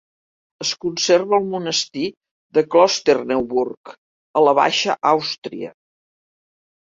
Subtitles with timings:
[0.63, 2.05] Es conserva al monestir
[2.59, 3.93] de Klosterneuburg,
[4.41, 5.71] a la Baixa Àustria.